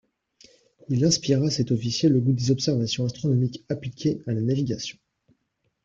Il 0.89 1.05
inspira 1.05 1.45
à 1.45 1.51
cet 1.51 1.69
officier 1.69 2.09
le 2.09 2.19
gout 2.19 2.33
des 2.33 2.49
observations 2.49 3.05
astronomiques 3.05 3.63
appliquées 3.69 4.23
à 4.25 4.31
la 4.33 4.41
navigation. 4.41 4.97